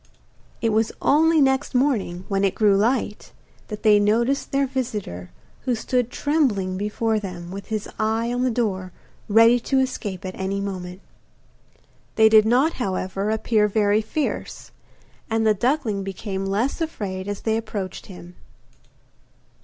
It 0.63 0.69
was 0.69 0.91
only 0.99 1.41
next 1.41 1.75
morning, 1.75 2.25
when 2.27 2.43
it 2.43 2.55
grew 2.55 2.75
light, 2.75 3.31
that 3.67 3.83
they 3.83 3.99
noticed 3.99 4.51
their 4.51 4.65
visitor, 4.65 5.29
who 5.65 5.75
stood 5.75 6.09
trembling 6.09 6.75
before 6.75 7.19
them, 7.19 7.51
with 7.51 7.67
his 7.67 7.87
eye 7.99 8.33
on 8.33 8.41
the 8.41 8.49
door 8.49 8.91
ready 9.29 9.59
to 9.59 9.77
escape 9.77 10.25
at 10.25 10.33
any 10.33 10.59
moment. 10.59 11.01
They 12.15 12.29
did 12.29 12.47
not, 12.47 12.73
however, 12.81 13.29
appear 13.29 13.67
very 13.67 14.01
fierce, 14.01 14.71
and 15.29 15.45
the 15.45 15.53
duckling 15.53 16.03
became 16.03 16.47
less 16.47 16.81
afraid 16.81 17.27
as 17.27 17.41
they 17.41 17.55
approached 17.55 18.07
him. 18.07 18.33